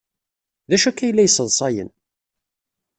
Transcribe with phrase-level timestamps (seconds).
[0.69, 1.89] D acu akka ay la yesseḍsayen?